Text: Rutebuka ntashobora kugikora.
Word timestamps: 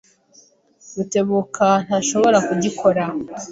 Rutebuka 0.95 1.67
ntashobora 1.85 2.37
kugikora. 2.47 3.03